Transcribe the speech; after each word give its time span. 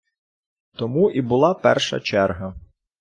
Тому 0.77 1.11
і 1.11 1.21
була 1.21 1.53
перша 1.53 1.99
черга. 1.99 2.55